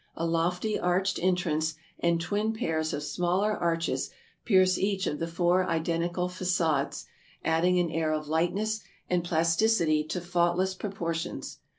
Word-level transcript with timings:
A 0.15 0.25
lofty 0.25 0.79
arched 0.79 1.19
entrance 1.21 1.75
and 1.99 2.19
twin 2.19 2.53
pairs 2.53 2.91
of 2.91 3.03
smaller 3.03 3.51
arches 3.55 4.09
pierce 4.45 4.79
each 4.79 5.05
of 5.05 5.19
the 5.19 5.27
four 5.27 5.65
identical 5.67 6.27
facades, 6.27 7.05
adding 7.45 7.79
an 7.79 7.91
air 7.91 8.11
of 8.11 8.27
lightness 8.27 8.81
and 9.11 9.23
plasticity 9.23 10.03
to 10.05 10.19
faultless 10.19 10.73
proportions. 10.73 11.59